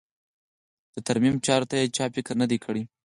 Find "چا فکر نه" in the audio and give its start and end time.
1.95-2.45